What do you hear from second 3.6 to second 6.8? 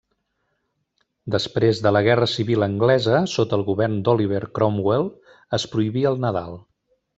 govern d'Oliver Cromwell es prohibí el Nadal.